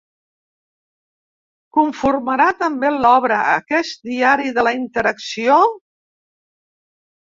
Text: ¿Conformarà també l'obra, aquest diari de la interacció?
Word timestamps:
¿Conformarà 1.79 2.49
també 2.63 2.93
l'obra, 2.97 3.39
aquest 3.61 4.05
diari 4.13 4.59
de 4.59 4.69
la 4.71 4.77
interacció? 4.83 5.65